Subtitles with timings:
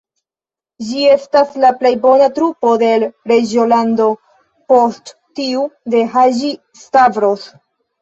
[0.85, 4.09] Ĝi estas la plej bona trupo de l' reĝolando,
[4.75, 7.51] post tiu de Haĝi-Stavros.